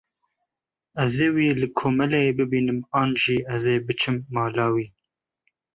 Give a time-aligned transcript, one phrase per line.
[1.03, 4.87] Ez ê wî li komeleyê bibînim an jî ez ê biçim mala wî.